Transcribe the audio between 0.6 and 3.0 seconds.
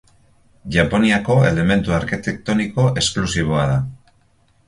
Japoniako elementu arkitektoniko